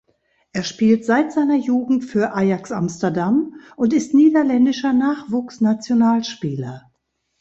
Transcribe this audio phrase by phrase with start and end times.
[0.51, 6.91] Er spielt seit seiner Jugend für Ajax Amsterdam und ist niederländischer Nachwuchsnationalspieler.